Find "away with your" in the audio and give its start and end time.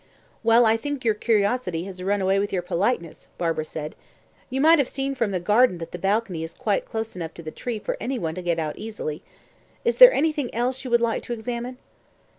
2.21-2.63